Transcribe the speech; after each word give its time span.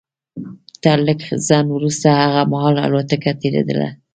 تر 0.83 0.97
لږ 1.07 1.19
ځنډ 1.47 1.67
وروسته 1.73 2.07
هغه 2.21 2.41
مهال 2.51 2.75
الوتکه 2.85 3.31
تېرېدله 3.41 3.87